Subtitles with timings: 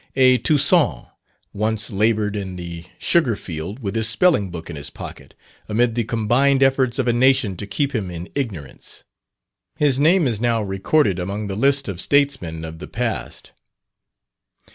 [0.15, 1.09] A Toussaint,
[1.53, 5.35] once laboured in the sugar field with his spelling book in his pocket,
[5.69, 9.03] amid the combined efforts of a nation to keep him in ignorance.
[9.75, 13.51] His name is now recorded among the list of statesmen of the past.